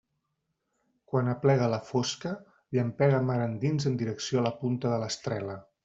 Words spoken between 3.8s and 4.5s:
en direcció a